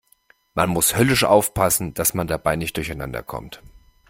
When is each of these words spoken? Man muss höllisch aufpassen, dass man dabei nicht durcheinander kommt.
Man 0.55 0.71
muss 0.71 0.95
höllisch 0.95 1.25
aufpassen, 1.25 1.93
dass 1.93 2.15
man 2.15 2.25
dabei 2.25 2.55
nicht 2.55 2.75
durcheinander 2.75 3.21
kommt. 3.21 3.61